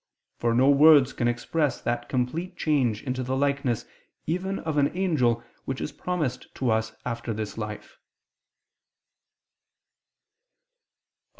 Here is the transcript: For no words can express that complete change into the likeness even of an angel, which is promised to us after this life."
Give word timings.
For 0.39 0.55
no 0.55 0.67
words 0.67 1.13
can 1.13 1.27
express 1.27 1.79
that 1.79 2.09
complete 2.09 2.57
change 2.57 3.03
into 3.03 3.21
the 3.21 3.37
likeness 3.37 3.85
even 4.25 4.57
of 4.57 4.77
an 4.77 4.89
angel, 4.97 5.43
which 5.65 5.79
is 5.79 5.91
promised 5.91 6.51
to 6.55 6.71
us 6.71 6.93
after 7.05 7.33
this 7.35 7.55
life." 7.55 7.99